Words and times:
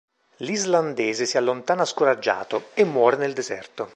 L'islandese 0.37 1.27
si 1.27 1.37
allontana 1.37 1.85
scoraggiato, 1.85 2.69
e 2.73 2.83
muore 2.85 3.17
nel 3.17 3.33
deserto. 3.33 3.87